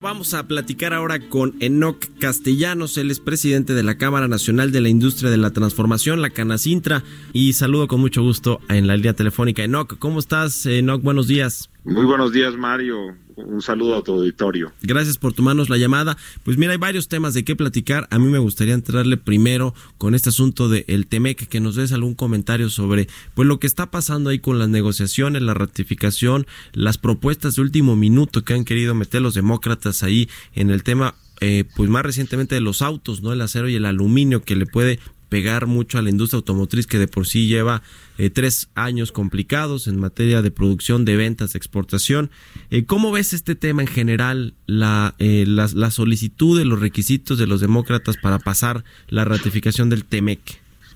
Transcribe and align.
Vamos 0.00 0.32
a 0.32 0.46
platicar 0.46 0.94
ahora 0.94 1.18
con 1.28 1.56
Enoc 1.58 2.06
Castellanos, 2.20 2.96
él 2.98 3.10
es 3.10 3.18
presidente 3.18 3.74
de 3.74 3.82
la 3.82 3.98
Cámara 3.98 4.28
Nacional 4.28 4.70
de 4.70 4.80
la 4.80 4.88
Industria 4.88 5.28
de 5.28 5.38
la 5.38 5.50
Transformación, 5.50 6.22
la 6.22 6.30
Canacintra, 6.30 7.02
y 7.32 7.54
saludo 7.54 7.88
con 7.88 7.98
mucho 7.98 8.22
gusto 8.22 8.60
en 8.68 8.86
la 8.86 8.94
línea 8.94 9.14
telefónica. 9.14 9.64
Enoc, 9.64 9.98
¿cómo 9.98 10.20
estás? 10.20 10.66
Enoc, 10.66 11.02
buenos 11.02 11.26
días. 11.26 11.68
Muy 11.82 12.04
buenos 12.04 12.30
días, 12.30 12.54
Mario. 12.54 13.16
Un 13.44 13.62
saludo 13.62 13.96
a 13.96 14.02
tu 14.02 14.12
auditorio. 14.14 14.72
Gracias 14.82 15.16
por 15.16 15.32
tomarnos 15.32 15.70
la 15.70 15.76
llamada. 15.76 16.16
Pues 16.42 16.58
mira, 16.58 16.72
hay 16.72 16.78
varios 16.78 17.08
temas 17.08 17.34
de 17.34 17.44
qué 17.44 17.54
platicar. 17.54 18.08
A 18.10 18.18
mí 18.18 18.26
me 18.26 18.38
gustaría 18.38 18.74
entrarle 18.74 19.16
primero 19.16 19.74
con 19.96 20.14
este 20.14 20.30
asunto 20.30 20.68
del 20.68 20.84
el 20.88 21.06
TEMEC, 21.06 21.48
que 21.48 21.60
nos 21.60 21.76
des 21.76 21.92
algún 21.92 22.14
comentario 22.14 22.68
sobre 22.68 23.08
pues 23.34 23.46
lo 23.46 23.60
que 23.60 23.68
está 23.68 23.90
pasando 23.90 24.30
ahí 24.30 24.40
con 24.40 24.58
las 24.58 24.68
negociaciones, 24.68 25.42
la 25.42 25.54
ratificación, 25.54 26.46
las 26.72 26.98
propuestas 26.98 27.54
de 27.54 27.62
último 27.62 27.94
minuto 27.94 28.42
que 28.42 28.54
han 28.54 28.64
querido 28.64 28.94
meter 28.94 29.22
los 29.22 29.34
demócratas 29.34 30.02
ahí 30.02 30.28
en 30.54 30.70
el 30.70 30.82
tema 30.82 31.14
eh, 31.40 31.64
pues 31.76 31.88
más 31.88 32.02
recientemente 32.02 32.56
de 32.56 32.60
los 32.60 32.82
autos, 32.82 33.22
¿no? 33.22 33.32
El 33.32 33.40
acero 33.40 33.68
y 33.68 33.76
el 33.76 33.84
aluminio 33.84 34.42
que 34.42 34.56
le 34.56 34.66
puede 34.66 34.98
pegar 35.28 35.66
mucho 35.66 35.98
a 35.98 36.02
la 36.02 36.10
industria 36.10 36.38
automotriz 36.38 36.86
que 36.86 36.98
de 36.98 37.08
por 37.08 37.26
sí 37.26 37.46
lleva 37.46 37.82
eh, 38.18 38.30
tres 38.30 38.68
años 38.74 39.12
complicados 39.12 39.86
en 39.86 39.98
materia 39.98 40.42
de 40.42 40.50
producción, 40.50 41.04
de 41.04 41.16
ventas, 41.16 41.52
de 41.52 41.58
exportación. 41.58 42.30
Eh, 42.70 42.84
¿Cómo 42.84 43.12
ves 43.12 43.32
este 43.32 43.54
tema 43.54 43.82
en 43.82 43.88
general, 43.88 44.54
la, 44.66 45.14
eh, 45.18 45.44
la, 45.46 45.68
la, 45.74 45.90
solicitud 45.90 46.58
de 46.58 46.64
los 46.64 46.80
requisitos 46.80 47.38
de 47.38 47.46
los 47.46 47.60
demócratas 47.60 48.16
para 48.16 48.38
pasar 48.38 48.84
la 49.08 49.24
ratificación 49.24 49.88
del 49.88 50.04
TEMEC? 50.04 50.40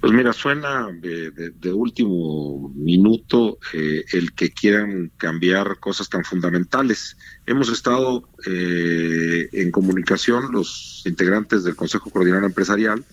Pues 0.01 0.13
mira, 0.13 0.33
suena 0.33 0.89
de, 1.01 1.31
de, 1.31 1.73
último 1.73 2.73
minuto 2.75 3.59
eh, 3.73 4.05
el 4.13 4.33
que 4.33 4.51
quieran 4.51 5.13
cambiar 5.17 5.79
cosas 5.79 6.09
tan 6.09 6.25
fundamentales. 6.25 7.17
Hemos 7.47 7.69
estado 7.69 8.29
en 8.45 9.71
comunicación 9.71 10.51
los 10.51 11.05
integrantes 11.07 11.63
del 11.63 11.77
Consejo 11.77 12.11
Coordinador 12.11 12.47
Empresarial 12.47 13.05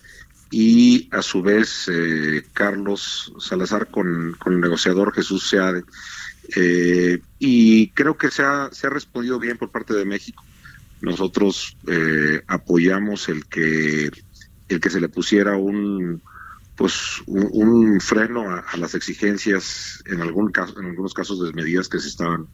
y 0.50 1.08
a 1.12 1.22
su 1.22 1.42
vez 1.42 1.88
eh, 1.88 2.44
Carlos 2.52 3.32
Salazar 3.38 3.88
con, 3.88 4.34
con, 4.38 4.54
el 4.54 4.60
negociador 4.60 5.14
Jesús 5.14 5.48
Seade. 5.48 5.84
Eh, 6.56 7.20
y 7.38 7.88
creo 7.90 8.16
que 8.16 8.30
se 8.30 8.42
ha, 8.42 8.68
se 8.72 8.88
ha 8.88 8.90
respondido 8.90 9.38
bien 9.38 9.56
por 9.56 9.70
parte 9.70 9.94
de 9.94 10.04
México. 10.04 10.44
Nosotros 11.00 11.76
eh, 11.86 12.42
apoyamos 12.48 13.28
el 13.28 13.46
que, 13.46 14.10
el 14.68 14.80
que 14.80 14.90
se 14.90 15.00
le 15.00 15.08
pusiera 15.08 15.56
un 15.56 16.20
pues 16.76 17.22
un, 17.26 18.00
freno 18.00 18.50
a, 18.50 18.64
las 18.78 18.94
exigencias 18.94 20.02
en 20.06 20.22
algún 20.22 20.50
caso, 20.50 20.80
en 20.80 20.86
algunos 20.86 21.12
casos 21.12 21.44
de 21.44 21.52
medidas 21.52 21.90
que 21.90 21.98
se 21.98 22.08
estaban 22.08 22.46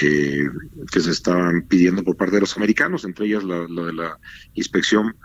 eh, 0.00 0.48
que 0.92 1.00
se 1.00 1.10
estaban 1.10 1.62
pidiendo 1.62 2.04
por 2.04 2.16
parte 2.16 2.36
de 2.36 2.42
los 2.42 2.56
americanos, 2.56 3.04
entre 3.04 3.26
ellas 3.26 3.42
la, 3.42 3.66
la 3.68 3.86
de 3.86 3.92
la 3.92 4.18
inspección 4.54 5.16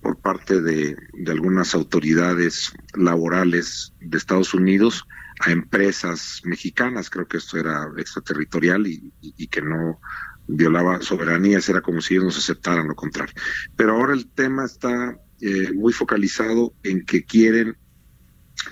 por 0.00 0.18
parte 0.18 0.60
de, 0.60 0.96
algunas 1.26 1.74
autoridades 1.74 2.72
laborales 2.94 3.92
de 4.00 4.18
Estados 4.18 4.54
Unidos 4.54 5.04
a 5.40 5.50
empresas 5.50 6.40
mexicanas. 6.44 7.10
Creo 7.10 7.26
que 7.26 7.36
esto 7.36 7.58
era 7.58 7.88
extraterritorial 7.96 8.86
y, 8.86 9.46
que 9.48 9.62
no 9.62 10.00
violaba 10.46 11.02
soberanías, 11.02 11.68
era 11.68 11.80
como 11.80 12.00
si 12.00 12.14
ellos 12.14 12.24
nos 12.24 12.38
aceptaran 12.38 12.88
lo 12.88 12.94
contrario. 12.94 13.34
Pero 13.76 13.92
ahora 13.92 14.14
el 14.14 14.28
tema 14.30 14.64
está 14.64 15.18
eh, 15.40 15.72
muy 15.74 15.92
focalizado 15.92 16.74
en 16.82 17.04
que 17.04 17.24
quieren 17.24 17.76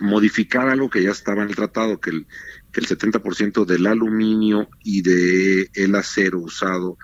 modificar 0.00 0.68
algo 0.68 0.90
que 0.90 1.02
ya 1.02 1.10
estaba 1.10 1.42
en 1.42 1.50
el 1.50 1.56
tratado, 1.56 2.00
que 2.00 2.10
el, 2.10 2.26
que 2.72 2.80
el 2.80 2.86
70% 2.86 3.64
del 3.64 3.86
aluminio 3.86 4.68
y 4.82 5.02
de 5.02 5.70
el 5.74 5.94
acero 5.94 6.40
usado 6.40 6.98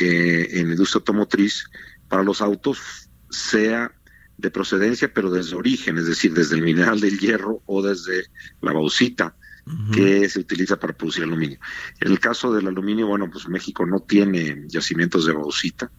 eh, 0.00 0.48
en 0.52 0.68
la 0.68 0.72
industria 0.72 1.00
automotriz 1.00 1.64
para 2.08 2.22
los 2.22 2.40
autos 2.40 3.09
sea 3.30 3.92
de 4.36 4.50
procedencia, 4.50 5.12
pero 5.12 5.30
desde 5.30 5.56
origen, 5.56 5.98
es 5.98 6.06
decir, 6.06 6.32
desde 6.32 6.56
el 6.56 6.62
mineral 6.62 7.00
del 7.00 7.18
hierro 7.18 7.62
o 7.66 7.82
desde 7.82 8.24
la 8.62 8.72
bauxita 8.72 9.36
uh 9.66 9.70
-huh. 9.70 9.90
que 9.94 10.28
se 10.28 10.40
utiliza 10.40 10.78
para 10.78 10.94
producir 10.94 11.24
aluminio. 11.24 11.58
En 12.00 12.10
el 12.10 12.18
caso 12.18 12.52
del 12.52 12.66
aluminio, 12.66 13.06
bueno, 13.06 13.30
pues 13.30 13.48
México 13.48 13.84
no 13.86 14.00
tiene 14.00 14.64
yacimientos 14.66 15.26
de 15.26 15.34
bauxita, 15.34 15.90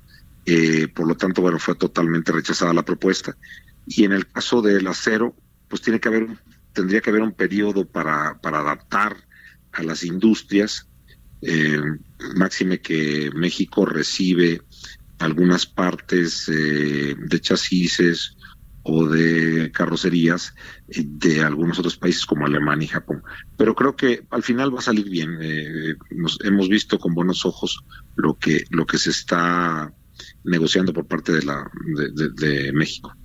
eh, 0.46 0.88
por 0.88 1.08
lo 1.08 1.16
tanto, 1.16 1.42
bueno, 1.42 1.60
fue 1.60 1.76
totalmente 1.76 2.32
rechazada 2.32 2.74
la 2.74 2.84
propuesta. 2.84 3.38
Y 3.86 4.04
en 4.04 4.14
el 4.14 4.28
caso 4.28 4.62
del 4.62 4.88
acero, 4.88 5.36
pues 5.68 5.82
tiene 5.82 6.00
que 6.00 6.10
haber, 6.10 6.28
tendría 6.74 7.02
que 7.02 7.12
haber 7.12 7.22
un 7.22 7.34
periodo 7.34 7.86
para, 7.86 8.40
para 8.42 8.60
adaptar 8.60 9.16
a 9.72 9.84
las 9.84 10.04
industrias, 10.04 10.88
eh, 11.42 11.82
máxime 12.36 12.82
que 12.82 13.32
México 13.34 13.86
recibe 13.86 14.62
algunas 15.22 15.66
partes 15.66 16.50
eh, 16.50 17.16
de 17.18 17.40
chasis 17.40 18.36
o 18.84 19.08
de 19.08 19.72
carrocerías 19.72 20.54
eh, 20.90 21.04
de 21.06 21.42
algunos 21.44 21.80
otros 21.80 21.98
países 21.98 22.26
como 22.26 22.46
Alemania 22.46 22.86
y 22.86 22.90
Japón. 22.90 23.24
Pero 23.58 23.76
creo 23.76 23.96
que 23.96 24.26
al 24.32 24.44
final 24.44 24.74
va 24.74 24.80
a 24.80 24.84
salir 24.84 25.10
bien. 25.10 25.38
Eh, 25.42 25.96
hemos 26.44 26.70
visto 26.70 27.00
con 27.00 27.14
buenos 27.14 27.46
ojos 27.46 27.84
lo 28.16 28.38
que, 28.38 28.64
lo 28.70 28.86
que 28.86 28.98
se 28.98 29.12
está 29.12 29.94
negociando 30.44 30.94
por 30.94 31.08
parte 31.08 31.32
de, 31.32 31.44
la, 31.44 31.70
de, 31.96 32.30
de 32.30 32.74
México. 32.74 33.16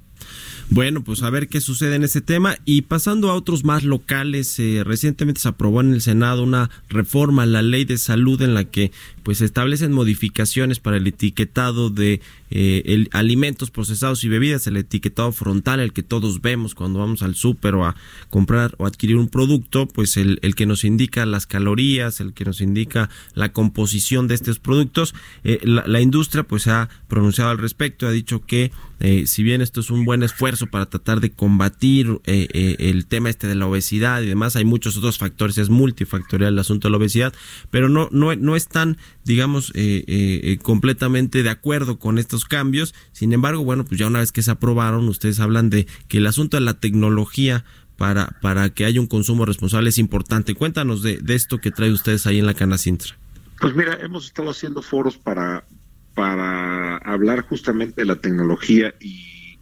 Bueno, 0.69 1.05
pues 1.05 1.23
a 1.23 1.31
ver 1.31 1.49
qué 1.49 1.61
sucede 1.61 1.95
en 1.95 2.03
ese 2.03 2.21
tema. 2.21 2.57
Y 2.65 2.83
pasando 2.83 3.31
a 3.31 3.35
otros 3.35 3.65
más 3.65 3.85
locales, 3.85 4.59
eh, 4.59 4.83
recientemente 4.85 5.41
se 5.41 5.49
aprobó 5.49 5.81
en 5.81 5.95
el 5.95 6.01
Senado 6.01 6.43
una 6.43 6.71
reforma 6.89 7.45
a 7.45 7.47
la 7.47 7.63
ley 7.63 7.85
de 7.85 7.99
salud 7.99 8.43
en 8.43 8.55
la 8.55 8.65
que 8.65 8.91
pues 9.27 9.41
establecen 9.41 9.91
modificaciones 9.91 10.79
para 10.79 10.99
el 10.99 11.07
etiquetado 11.09 11.91
de 11.91 12.21
eh, 12.49 12.83
el, 12.85 13.09
alimentos 13.11 13.73
procesados 13.73 14.23
y 14.23 14.29
bebidas, 14.29 14.69
el 14.69 14.77
etiquetado 14.77 15.33
frontal, 15.33 15.81
el 15.81 15.93
que 15.93 16.05
todos 16.05 16.43
vemos 16.43 16.77
cuando 16.77 17.01
vamos 17.01 17.23
al 17.23 17.35
súper 17.35 17.75
o 17.75 17.87
a 17.87 17.97
comprar 18.31 18.77
o 18.79 18.87
adquirir 18.87 19.17
un 19.17 19.27
producto, 19.27 19.89
pues 19.89 20.17
el, 20.17 20.39
el, 20.43 20.55
que 20.55 20.65
nos 20.65 20.85
indica 20.85 21.27
las 21.27 21.49
calorías, 21.49 22.21
el 22.21 22.35
que 22.35 22.45
nos 22.45 22.61
indica 22.61 23.11
la 23.35 23.53
composición 23.53 24.29
de 24.29 24.37
estos 24.37 24.61
productos. 24.61 25.13
Eh, 25.43 25.59
la, 25.65 26.01
industria 26.01 26.45
pues 26.45 26.69
ha 26.69 26.89
pronunciado 27.09 27.51
al 27.51 27.59
respecto, 27.59 28.07
ha 28.07 28.13
dicho 28.13 28.47
que 28.47 28.71
eh, 29.01 29.27
si 29.27 29.43
bien 29.43 29.61
esto 29.61 29.81
es 29.81 29.91
un 29.91 30.05
buen 30.05 30.23
esfuerzo 30.23 30.69
para 30.69 30.87
tratar 30.87 31.21
de 31.21 31.33
combatir 31.33 32.21
el 32.27 33.07
tema 33.07 33.29
este 33.29 33.49
de 33.49 33.57
la 33.57 33.67
obesidad 33.67 34.23
y 34.23 34.27
demás, 34.27 34.55
hay 34.55 34.65
muchos 34.65 34.97
otros 34.97 35.19
factores, 35.19 35.59
es 35.59 35.69
multifactorial 35.69 36.53
el 36.53 36.59
asunto 36.61 36.87
de 36.87 36.93
la 36.93 36.99
obesidad, 36.99 37.35
pero 37.73 37.89
no, 37.89 38.09
no, 38.13 38.35
no 38.37 38.55
es 38.55 38.69
tan 38.69 38.99
digamos, 39.27 39.73
eh, 39.75 40.05
eh, 40.07 40.59
completamente 40.63 41.43
de 41.43 41.51
acuerdo 41.51 41.99
con 41.99 42.19
estos 42.19 42.45
cambios. 42.45 42.95
Sin 43.13 43.33
embargo, 43.33 43.65
bueno, 43.65 43.85
pues 43.85 43.99
ya 43.99 44.07
una 44.07 44.21
vez 44.21 44.31
que 44.31 44.43
se 44.43 44.53
aprobaron, 44.53 45.09
ustedes 45.09 45.41
hablan 45.41 45.69
de 45.69 45.87
que 46.09 46.19
el 46.19 46.27
asunto 46.27 46.57
de 46.57 46.63
la 46.63 46.81
tecnología 46.81 47.65
para, 47.97 48.39
para 48.41 48.71
que 48.71 48.85
haya 48.85 49.01
un 49.01 49.09
consumo 49.09 49.45
responsable 49.45 49.89
es 49.89 49.99
importante. 49.99 50.55
Cuéntanos 50.55 51.03
de, 51.03 51.21
esto 51.29 51.59
que 51.59 51.73
trae 51.73 51.91
ustedes 51.91 52.27
ahí 52.27 52.39
en 52.39 52.47
la 52.47 52.55
Canacintra. 52.55 53.19
Pues 53.61 53.75
mira, 53.75 53.99
hemos 54.01 54.27
estado 54.27 54.51
haciendo 54.51 54.81
foros 54.81 55.17
para, 55.17 55.67
para 56.15 56.99
hablar 56.99 57.43
justamente 57.43 58.03
de 58.03 58.07
la 58.07 58.17
tecnología 58.17 58.95
y, 59.01 59.59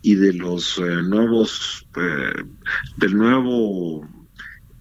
y 0.00 0.14
de 0.14 0.32
los 0.32 0.78
eh, 0.78 1.02
nuevos, 1.02 1.86
eh, 1.96 2.44
del 2.96 3.16
nuevo, 3.16 4.08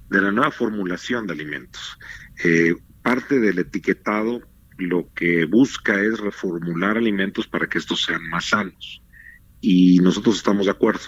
de 0.09 0.21
la 0.21 0.31
nueva 0.31 0.51
formulación 0.51 1.27
de 1.27 1.33
alimentos. 1.33 1.97
Eh, 2.44 2.75
parte 3.01 3.39
del 3.39 3.59
etiquetado 3.59 4.42
lo 4.77 5.09
que 5.13 5.45
busca 5.45 6.01
es 6.01 6.19
reformular 6.19 6.98
alimentos 6.98 7.48
para 7.48 7.68
que 7.68 7.77
estos 7.77 8.03
sean 8.03 8.27
más 8.30 8.50
sanos. 8.50 9.01
Y 9.59 10.00
nosotros 10.00 10.38
estamos 10.38 10.65
de 10.65 10.71
acuerdo. 10.71 11.01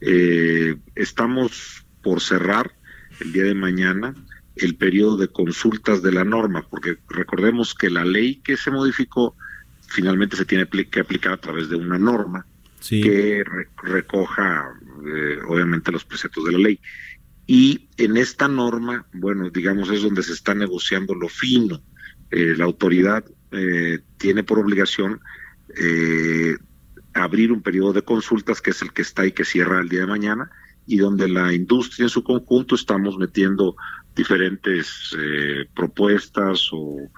Eh, 0.00 0.76
estamos 0.94 1.86
por 2.02 2.20
cerrar 2.20 2.72
el 3.20 3.32
día 3.32 3.44
de 3.44 3.54
mañana 3.54 4.14
el 4.56 4.76
periodo 4.76 5.18
de 5.18 5.28
consultas 5.28 6.02
de 6.02 6.12
la 6.12 6.24
norma, 6.24 6.66
porque 6.68 6.96
recordemos 7.08 7.74
que 7.74 7.90
la 7.90 8.04
ley 8.04 8.36
que 8.36 8.56
se 8.56 8.70
modificó 8.70 9.36
finalmente 9.86 10.36
se 10.36 10.46
tiene 10.46 10.66
que 10.66 11.00
aplicar 11.00 11.32
a 11.32 11.36
través 11.36 11.68
de 11.68 11.76
una 11.76 11.98
norma 11.98 12.46
sí. 12.80 13.02
que 13.02 13.44
re 13.44 13.68
recoja 13.82 14.68
eh, 15.06 15.38
obviamente 15.46 15.92
los 15.92 16.04
preceptos 16.04 16.44
de 16.44 16.52
la 16.52 16.58
ley. 16.58 16.80
Y 17.46 17.88
en 17.96 18.16
esta 18.16 18.48
norma, 18.48 19.06
bueno, 19.12 19.50
digamos, 19.50 19.90
es 19.90 20.02
donde 20.02 20.22
se 20.22 20.32
está 20.32 20.54
negociando 20.54 21.14
lo 21.14 21.28
fino 21.28 21.82
la 22.30 22.64
autoridad 22.64 23.24
tiene 24.18 24.42
por 24.42 24.58
obligación 24.58 25.20
abrir 27.14 27.52
un 27.52 27.62
periodo 27.62 27.92
de 27.92 28.02
consultas 28.02 28.60
que 28.60 28.70
es 28.70 28.82
el 28.82 28.92
que 28.92 29.02
está 29.02 29.24
y 29.24 29.32
que 29.32 29.44
cierra 29.44 29.80
el 29.80 29.88
día 29.88 30.00
de 30.00 30.06
mañana 30.06 30.50
y 30.86 30.98
donde 30.98 31.28
la 31.28 31.52
industria 31.52 32.04
en 32.04 32.10
su 32.10 32.22
conjunto 32.22 32.74
estamos 32.74 33.18
metiendo 33.18 33.76
diferentes 34.14 35.14
eh, 35.18 35.66
propuestas 35.74 36.68
o, 36.72 37.10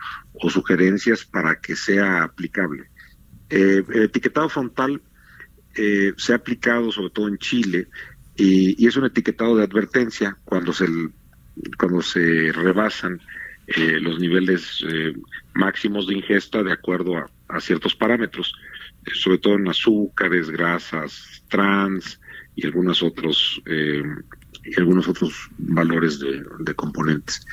sugerencias 0.48 1.24
para 1.24 1.60
que 1.60 1.76
sea 1.76 2.22
aplicable. 2.24 2.90
Eh, 3.50 3.84
el 3.88 4.02
etiquetado 4.04 4.48
frontal 4.48 5.02
eh, 5.74 6.12
se 6.16 6.32
ha 6.32 6.36
aplicado 6.36 6.90
sobre 6.92 7.10
todo 7.10 7.28
en 7.28 7.38
Chile 7.38 7.88
y, 8.38 8.86
es 8.86 8.96
un 8.96 9.04
etiquetado 9.04 9.56
de 9.56 9.64
advertencia 9.64 10.36
cuando 10.44 10.72
se, 10.72 10.86
cuando 11.78 12.00
se 12.02 12.52
rebasan 12.52 13.20
los 14.00 14.18
niveles 14.18 14.82
máximos 15.52 16.06
de 16.06 16.14
ingesta 16.14 16.62
de 16.62 16.72
acuerdo 16.72 17.26
a 17.48 17.60
ciertos 17.60 17.94
parámetros, 17.94 18.54
sobre 19.12 19.36
todo 19.36 19.56
en 19.56 19.68
azúcares, 19.68 20.48
grasas, 20.48 21.42
trans, 21.48 22.18
y 22.58 22.66
algunos 22.66 23.04
otros 23.04 23.62
eh, 23.66 24.02
y 24.64 24.80
algunos 24.80 25.06
otros 25.06 25.48
valores 25.58 26.18
de, 26.18 26.74
componentes. 26.74 27.46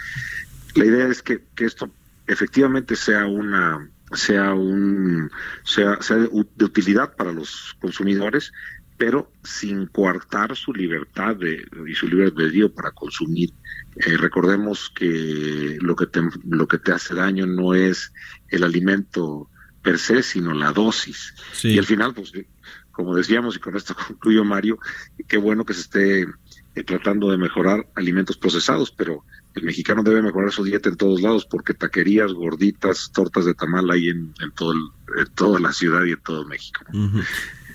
La 0.74 0.86
idea 0.86 1.08
es 1.08 1.22
que, 1.22 1.42
esto 1.58 1.92
efectivamente 2.26 2.96
sea 2.96 3.28
una 3.28 3.88
sea 4.14 4.56
un 4.56 5.30
sea, 5.64 6.02
sea 6.02 6.18
de, 6.18 6.30
utilidad 6.32 7.16
para 7.16 7.32
los 7.32 7.76
consumidores, 7.80 8.52
pero 8.98 9.32
sin 9.44 9.88
coartar 9.88 10.56
su 10.56 10.74
libertad 10.74 11.36
de, 11.36 11.66
y 11.88 11.94
su 11.96 12.08
libre 12.08 12.26
albedrío 12.26 12.74
para 12.74 12.92
consumir. 12.92 13.52
Eh, 13.98 14.18
recordemos 14.18 14.92
que 14.96 15.78
lo 15.82 15.96
que 15.96 16.08
te, 16.08 16.22
lo 16.48 16.68
que 16.68 16.78
te 16.78 16.92
hace 16.92 17.14
daño 17.14 17.46
no 17.46 17.74
es 17.74 18.14
el 18.50 18.64
alimento 18.64 19.50
per 19.82 20.00
se, 20.00 20.24
sino 20.24 20.54
la 20.54 20.72
dosis. 20.72 21.34
Y 21.64 21.78
al 21.78 21.86
final, 21.86 22.14
pues 22.14 22.32
como 22.92 23.14
decíamos, 23.16 23.58
y 23.58 23.60
con 23.60 23.76
esto 23.76 23.94
concluyo 24.08 24.46
Mario, 24.46 24.80
qué 25.28 25.38
bueno 25.38 25.66
que 25.66 25.74
se 25.74 25.82
esté 25.82 26.22
eh, 26.22 26.84
tratando 26.84 27.30
de 27.30 27.38
mejorar 27.38 27.88
alimentos 27.96 28.38
procesados, 28.38 28.92
pero 28.92 29.26
el 29.54 29.64
mexicano 29.64 30.04
debe 30.04 30.22
mejorar 30.22 30.52
su 30.52 30.64
dieta 30.64 30.90
en 30.90 30.96
todos 30.96 31.22
lados, 31.22 31.46
porque 31.46 31.74
taquerías, 31.74 32.34
gorditas, 32.34 33.12
tortas 33.14 33.46
de 33.46 33.54
tamal 33.54 33.90
hay 33.92 34.10
en, 34.10 34.34
todo 34.56 34.74
toda 35.36 35.60
la 35.60 35.72
ciudad 35.72 36.04
y 36.06 36.12
en 36.12 36.22
todo 36.22 36.46
México. 36.46 36.84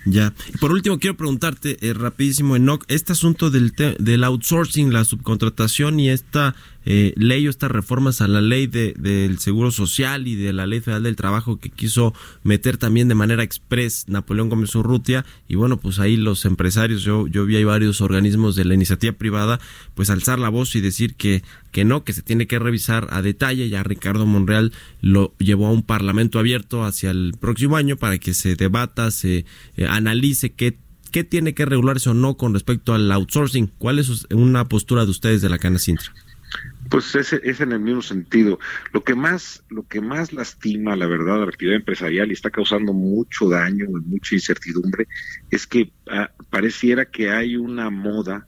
Ya. 0.04 0.32
Por 0.60 0.72
último, 0.72 0.98
quiero 0.98 1.16
preguntarte 1.16 1.76
eh, 1.86 1.92
rapidísimo, 1.92 2.56
Enoch, 2.56 2.84
este 2.88 3.12
asunto 3.12 3.50
del, 3.50 3.72
del 3.98 4.24
outsourcing, 4.24 4.92
la 4.92 5.04
subcontratación 5.04 6.00
y 6.00 6.08
esta 6.08 6.54
eh, 6.92 7.12
ley 7.14 7.46
estas 7.46 7.70
reformas 7.70 8.20
a 8.20 8.26
la 8.26 8.40
ley 8.40 8.66
de, 8.66 8.94
del 8.98 9.38
Seguro 9.38 9.70
Social 9.70 10.26
y 10.26 10.34
de 10.34 10.52
la 10.52 10.66
Ley 10.66 10.80
Federal 10.80 11.04
del 11.04 11.14
Trabajo 11.14 11.60
que 11.60 11.70
quiso 11.70 12.12
meter 12.42 12.78
también 12.78 13.06
de 13.06 13.14
manera 13.14 13.44
express 13.44 14.08
Napoleón 14.08 14.48
Gómez 14.48 14.74
Urrutia 14.74 15.24
y 15.46 15.54
bueno, 15.54 15.76
pues 15.76 16.00
ahí 16.00 16.16
los 16.16 16.44
empresarios, 16.46 17.04
yo, 17.04 17.28
yo 17.28 17.46
vi 17.46 17.54
ahí 17.54 17.62
varios 17.62 18.00
organismos 18.00 18.56
de 18.56 18.64
la 18.64 18.74
iniciativa 18.74 19.12
privada, 19.12 19.60
pues 19.94 20.10
alzar 20.10 20.40
la 20.40 20.48
voz 20.48 20.74
y 20.74 20.80
decir 20.80 21.14
que, 21.14 21.44
que 21.70 21.84
no, 21.84 22.02
que 22.02 22.12
se 22.12 22.22
tiene 22.22 22.48
que 22.48 22.58
revisar 22.58 23.06
a 23.10 23.22
detalle, 23.22 23.68
ya 23.68 23.84
Ricardo 23.84 24.26
Monreal 24.26 24.72
lo 25.00 25.32
llevó 25.38 25.68
a 25.68 25.72
un 25.72 25.84
parlamento 25.84 26.40
abierto 26.40 26.82
hacia 26.82 27.12
el 27.12 27.34
próximo 27.38 27.76
año 27.76 27.98
para 27.98 28.18
que 28.18 28.34
se 28.34 28.56
debata, 28.56 29.12
se 29.12 29.44
eh, 29.76 29.86
analice 29.86 30.54
qué 30.54 30.76
¿Qué 31.12 31.24
tiene 31.24 31.54
que 31.54 31.66
regularse 31.66 32.10
o 32.10 32.14
no 32.14 32.36
con 32.36 32.54
respecto 32.54 32.94
al 32.94 33.10
outsourcing? 33.10 33.72
¿Cuál 33.78 33.98
es 33.98 34.26
una 34.30 34.68
postura 34.68 35.04
de 35.04 35.10
ustedes 35.10 35.42
de 35.42 35.48
la 35.48 35.58
Cana 35.58 35.80
Sintra? 35.80 36.12
Pues 36.90 37.14
es, 37.14 37.32
es 37.32 37.60
en 37.60 37.72
el 37.72 37.80
mismo 37.80 38.02
sentido. 38.02 38.58
Lo 38.92 39.04
que 39.04 39.14
más, 39.14 39.62
lo 39.70 39.86
que 39.86 40.00
más 40.00 40.32
lastima, 40.32 40.96
la 40.96 41.06
verdad, 41.06 41.38
la 41.38 41.44
actividad 41.44 41.76
empresarial 41.76 42.30
y 42.30 42.34
está 42.34 42.50
causando 42.50 42.92
mucho 42.92 43.48
daño 43.48 43.84
y 43.84 44.04
mucha 44.08 44.34
incertidumbre, 44.34 45.06
es 45.50 45.68
que 45.68 45.92
ah, 46.10 46.30
pareciera 46.50 47.04
que 47.04 47.30
hay 47.30 47.56
una 47.56 47.90
moda 47.90 48.44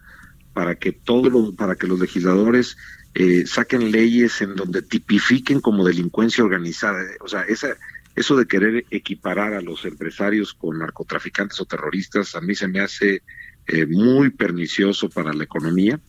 para 0.53 0.75
que 0.75 0.91
todos 0.91 1.33
los, 1.33 1.55
para 1.55 1.77
que 1.77 1.87
los 1.87 2.01
legisladores 2.01 2.77
eh, 3.15 3.47
saquen 3.47 3.93
leyes 3.93 4.41
en 4.43 4.57
donde 4.57 4.83
tipifiquen 4.83 5.61
como 5.61 5.85
delincuencia 5.85 6.43
organizada. 6.43 7.01
O 7.21 7.29
sea, 7.29 7.43
esa, 7.43 7.77
eso 8.17 8.37
de 8.37 8.47
querer 8.47 8.85
equiparar 8.91 9.55
a 9.55 9.61
los 9.61 9.85
empresarios 9.85 10.53
con 10.53 10.79
narcotraficantes 10.79 11.61
o 11.61 11.65
terroristas, 11.65 12.35
a 12.35 12.41
mí 12.41 12.55
se 12.55 12.69
me 12.69 12.81
hace 12.81 13.23
eh, 13.69 13.87
muy 13.87 14.31
pernicioso 14.31 15.09
para 15.09 15.33
la 15.33 15.45
economía 15.45 16.01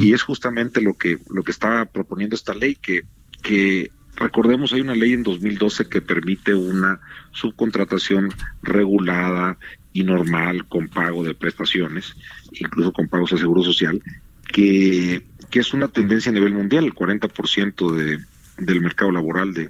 y 0.00 0.12
es 0.12 0.22
justamente 0.22 0.80
lo 0.80 0.94
que 0.94 1.18
lo 1.30 1.42
que 1.42 1.50
está 1.50 1.84
proponiendo 1.86 2.36
esta 2.36 2.54
ley 2.54 2.76
que 2.76 3.02
que 3.42 3.90
recordemos 4.14 4.72
hay 4.72 4.82
una 4.82 4.94
ley 4.94 5.12
en 5.12 5.24
2012 5.24 5.88
que 5.88 6.00
permite 6.00 6.54
una 6.54 7.00
subcontratación 7.32 8.32
regulada 8.62 9.58
y 9.92 10.04
normal 10.04 10.68
con 10.68 10.86
pago 10.86 11.24
de 11.24 11.34
prestaciones 11.34 12.14
incluso 12.52 12.92
con 12.92 13.08
pagos 13.08 13.32
de 13.32 13.38
seguro 13.38 13.64
social 13.64 14.00
que, 14.46 15.26
que 15.50 15.58
es 15.58 15.74
una 15.74 15.88
tendencia 15.88 16.30
a 16.30 16.34
nivel 16.34 16.52
mundial 16.52 16.84
el 16.84 16.94
40% 16.94 17.96
de 17.96 18.20
del 18.58 18.80
mercado 18.80 19.10
laboral 19.10 19.54
de 19.54 19.68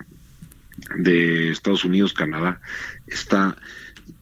de 0.96 1.50
Estados 1.50 1.84
Unidos 1.86 2.12
Canadá 2.12 2.60
está 3.06 3.56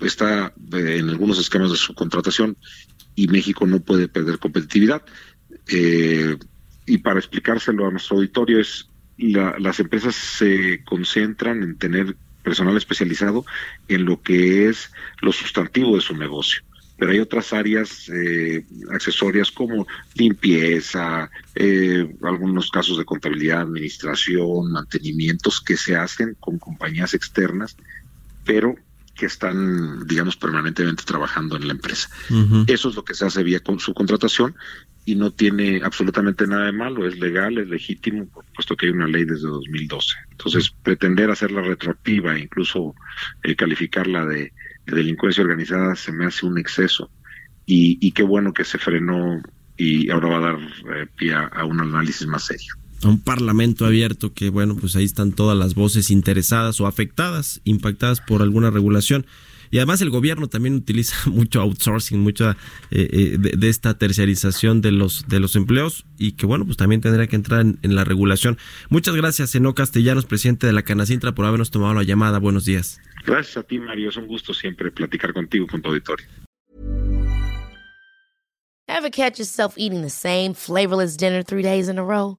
está 0.01 0.53
eh, 0.73 0.99
en 0.99 1.09
algunos 1.09 1.39
esquemas 1.39 1.71
de 1.71 1.77
subcontratación 1.77 2.57
y 3.20 3.28
México 3.28 3.67
no 3.67 3.81
puede 3.81 4.08
perder 4.08 4.38
competitividad. 4.38 5.02
Eh, 5.69 6.37
y 6.87 6.99
para 6.99 7.19
explicárselo 7.19 7.87
a 7.87 7.90
nuestro 7.90 8.17
auditorio 8.17 8.58
es 8.58 8.88
las 9.19 9.78
empresas 9.78 10.14
se 10.14 10.82
concentran 10.84 11.62
en 11.62 11.76
tener 11.76 12.17
personal 12.43 12.75
especializado 12.78 13.44
en 13.87 14.06
lo 14.06 14.22
que 14.22 14.70
es 14.70 14.90
lo 15.20 15.32
sustantivo 15.32 15.96
de 15.96 16.00
su 16.00 16.17
negocio. 16.17 16.62
Pero 16.96 17.12
hay 17.12 17.19
otras 17.19 17.52
áreas 17.52 18.08
eh, 18.08 18.64
accesorias 18.90 19.50
como 19.50 19.87
limpieza, 20.14 21.31
eh, 21.55 22.11
algunos 22.23 22.70
casos 22.70 22.96
de 22.96 23.05
contabilidad, 23.05 23.61
administración, 23.61 24.73
mantenimientos 24.73 25.61
que 25.61 25.76
se 25.76 25.94
hacen 25.94 26.37
con 26.40 26.58
compañías 26.58 27.12
externas, 27.12 27.76
pero 28.46 28.75
que 29.15 29.27
están, 29.27 30.07
digamos, 30.07 30.37
permanentemente 30.37 31.05
trabajando 31.05 31.57
en 31.57 31.67
la 31.67 31.75
empresa. 31.75 32.09
Eso 32.67 32.89
es 32.89 32.95
lo 32.95 33.05
que 33.05 33.15
se 33.15 33.27
hace 33.27 33.43
vía 33.43 33.61
con 33.61 33.79
su 33.79 33.93
contratación 33.93 34.55
y 35.05 35.15
no 35.15 35.31
tiene 35.31 35.81
absolutamente 35.83 36.47
nada 36.47 36.67
de 36.67 36.73
malo, 36.73 37.07
es 37.07 37.19
legal, 37.19 37.59
es 37.59 37.69
legítimo, 37.69 38.29
puesto 38.55 38.77
que 38.77 38.87
hay 38.87 38.93
una 38.93 39.09
ley 39.09 39.25
desde 39.25 39.49
2012. 39.49 40.17
Entonces, 40.31 40.71
pretender 40.83 41.31
hacerla 41.31 41.62
retroactiva 41.62 42.37
e 42.37 42.41
incluso 42.41 42.95
eh, 43.43 43.57
calificarla 43.57 44.25
de, 44.26 44.52
delincuencia 44.87 45.45
organizada 45.45 45.95
se 45.95 46.11
me 46.11 46.26
hace 46.26 46.47
un 46.47 46.59
exceso. 46.59 47.11
Y, 47.67 48.11
qué 48.12 48.25
bueno 48.25 48.52
que 48.52 48.64
se 48.64 48.79
frenó 48.79 49.40
y 49.76 50.11
ahora 50.11 50.29
va 50.29 50.37
a 50.38 50.40
dar 50.40 50.59
eh, 50.59 51.07
pie 51.17 51.35
a 51.35 51.64
un 51.64 51.81
análisis 51.81 52.26
más 52.26 52.45
serio 52.45 52.75
a 53.02 53.09
un 53.09 53.21
parlamento 53.21 53.87
abierto 53.87 54.33
que, 54.33 54.50
bueno, 54.50 54.76
pues 54.76 54.97
ahí 54.97 55.04
están 55.04 55.33
todas 55.33 55.57
las 55.57 55.75
voces 55.75 56.11
interesadas 56.11 56.80
o 56.80 56.87
afectadas, 56.87 57.61
impactadas 57.64 58.21
por 58.21 58.42
alguna 58.42 58.71
regulación. 58.71 59.26
Y 59.73 59.78
además 59.78 60.00
el 60.00 60.11
gobierno 60.11 60.49
también 60.49 60.75
utiliza 60.75 61.14
mucho 61.30 61.61
outsourcing, 61.61 62.19
mucha 62.19 62.57
eh, 62.90 63.09
eh, 63.12 63.38
de, 63.38 63.69
esta 63.69 63.97
terciarización 63.97 64.80
de 64.80 64.90
los 64.90 65.28
de 65.28 65.38
los 65.38 65.54
empleos 65.54 66.04
y 66.19 66.33
que 66.33 66.45
bueno, 66.45 66.64
pues 66.64 66.76
también 66.76 67.00
tendría 67.00 67.28
que 67.28 67.37
entrar 67.37 67.61
en, 67.61 67.78
la 67.95 68.04
regulación. 68.04 68.59
Muchas 68.88 69.14
gracias, 69.14 69.54
Eno 69.54 69.75
Castellanos, 69.75 70.26
presidente 70.26 70.66
de 70.66 70.73
la 70.73 70.83
Canacintra, 70.83 71.33
por 71.33 71.47
habernos 71.47 71.71
tomado 71.71 71.95
la 71.95 72.02
llamada. 72.02 72.38
Buenos 72.38 72.64
días. 72.64 73.00
Gracias 73.25 73.59
a 73.59 73.62
ti, 73.62 73.78
Mario. 73.78 74.09
Es 74.09 74.16
un 74.16 74.26
gusto 74.26 74.52
siempre 74.52 74.90
platicar 74.90 75.33
contigo, 75.33 75.66
con 75.69 75.80
tu 75.80 75.90
auditorio. 75.90 76.26
Ever 78.88 79.11
catch 79.11 79.38
yourself 79.38 79.75
eating 79.78 80.02
the 80.02 80.11
same 80.11 80.52
flavorless 80.52 81.16
dinner 81.16 81.45
three 81.45 81.62
days 81.62 81.88
in 81.88 81.97
a 81.97 82.04
row? 82.04 82.38